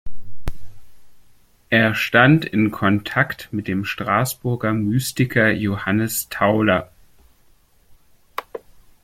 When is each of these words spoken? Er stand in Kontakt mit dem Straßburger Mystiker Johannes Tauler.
Er 1.69 1.93
stand 1.93 2.43
in 2.43 2.71
Kontakt 2.71 3.49
mit 3.53 3.67
dem 3.67 3.85
Straßburger 3.85 4.73
Mystiker 4.73 5.51
Johannes 5.51 6.27
Tauler. 6.29 6.91